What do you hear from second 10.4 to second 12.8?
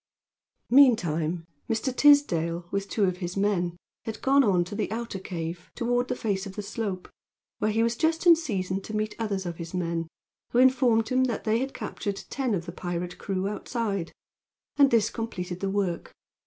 who informed him that they had captured ten of the